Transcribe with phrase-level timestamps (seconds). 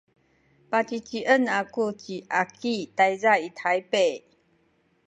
[0.71, 4.21] pacicien aku ci Aki tayza i Taypak.